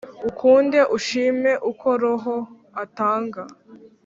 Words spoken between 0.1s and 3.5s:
ukunde ushime uko roho atanga